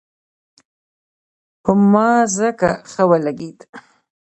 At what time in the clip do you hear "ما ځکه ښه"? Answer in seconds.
1.91-3.03